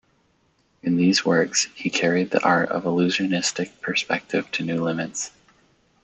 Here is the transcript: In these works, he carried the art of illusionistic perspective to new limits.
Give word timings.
In 0.81 0.97
these 0.97 1.23
works, 1.23 1.67
he 1.75 1.91
carried 1.91 2.31
the 2.31 2.43
art 2.43 2.69
of 2.69 2.85
illusionistic 2.85 3.81
perspective 3.81 4.49
to 4.53 4.63
new 4.63 4.83
limits. 4.83 5.29